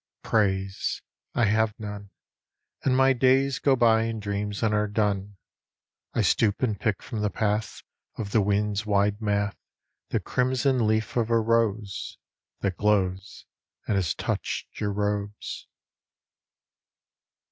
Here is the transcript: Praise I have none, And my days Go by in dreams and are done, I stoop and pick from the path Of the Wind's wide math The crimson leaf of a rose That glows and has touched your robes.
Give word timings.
Praise 0.23 1.03
I 1.35 1.45
have 1.45 1.79
none, 1.79 2.09
And 2.83 2.97
my 2.97 3.13
days 3.13 3.59
Go 3.59 3.75
by 3.75 4.05
in 4.05 4.19
dreams 4.19 4.63
and 4.63 4.73
are 4.73 4.87
done, 4.87 5.37
I 6.15 6.23
stoop 6.23 6.63
and 6.63 6.79
pick 6.79 7.03
from 7.03 7.19
the 7.21 7.29
path 7.29 7.83
Of 8.17 8.31
the 8.31 8.41
Wind's 8.41 8.83
wide 8.83 9.21
math 9.21 9.59
The 10.09 10.19
crimson 10.19 10.87
leaf 10.87 11.15
of 11.17 11.29
a 11.29 11.39
rose 11.39 12.17
That 12.61 12.77
glows 12.77 13.45
and 13.85 13.95
has 13.95 14.15
touched 14.15 14.79
your 14.79 14.91
robes. 14.91 15.67